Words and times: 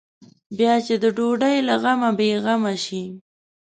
بیا 0.57 0.73
چې 0.85 0.93
د 1.03 1.05
ډوډۍ 1.17 1.57
له 1.67 1.75
غمه 1.83 2.09
بې 2.17 2.29
غمه 2.43 2.73
شي. 2.83 3.03